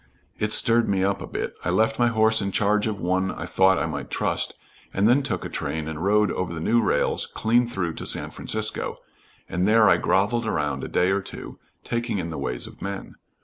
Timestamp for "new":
6.59-6.81